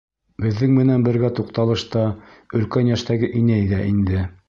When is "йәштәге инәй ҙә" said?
2.95-3.89